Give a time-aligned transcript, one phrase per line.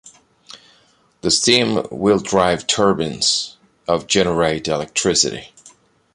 [1.21, 3.57] The steam will drive turbines
[3.87, 5.53] of generate electricity.